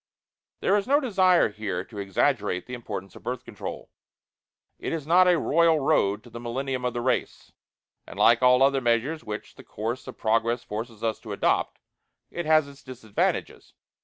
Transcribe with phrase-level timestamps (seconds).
[0.61, 3.91] There is no desire here to exaggerate the importance of Birth Control.
[4.79, 7.51] It is not a royal road to the millennium of the race;
[8.07, 11.77] and like all other measures which the course of progress forces us to adopt,
[12.31, 13.75] it has its disadvantages.